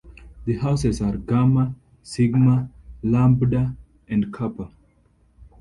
The 0.45 0.57
houses 0.57 0.99
are: 0.99 1.15
Gamma, 1.15 1.75
Sigma, 2.01 2.67
Lambda 3.03 3.75
and 4.07 4.33
Kappa. 4.33 4.71